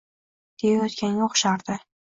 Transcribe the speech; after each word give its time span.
Deyayotganga 0.63 1.29
o`xshardi 1.29 1.81